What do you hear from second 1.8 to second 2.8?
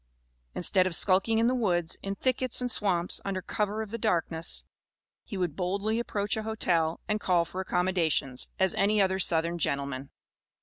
in thickets and